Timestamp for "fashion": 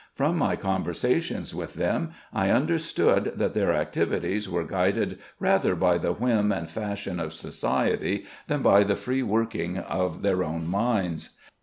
6.67-7.19